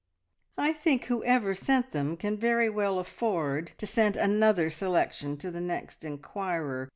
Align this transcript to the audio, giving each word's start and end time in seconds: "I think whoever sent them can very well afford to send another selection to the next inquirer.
"I 0.57 0.73
think 0.73 1.03
whoever 1.05 1.53
sent 1.53 1.91
them 1.91 2.17
can 2.17 2.35
very 2.35 2.71
well 2.71 2.97
afford 2.97 3.73
to 3.77 3.85
send 3.85 4.17
another 4.17 4.71
selection 4.71 5.37
to 5.37 5.51
the 5.51 5.61
next 5.61 6.03
inquirer. 6.03 6.89